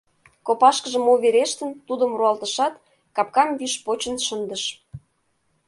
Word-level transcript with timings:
Копашкыже 0.45 0.99
мо 1.01 1.13
верештын, 1.23 1.71
тудым 1.87 2.11
руалтышат, 2.17 2.73
капкам 3.15 3.49
виш 3.59 3.73
почын 3.85 4.15
шындыш. 4.27 4.63